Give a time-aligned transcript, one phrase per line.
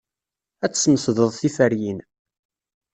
[0.63, 1.99] Ad tesmesdeḍ tiferyin.